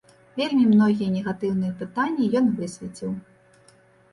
[0.39, 3.11] Вельмі многія негатыўныя пытанні ён высвеціў.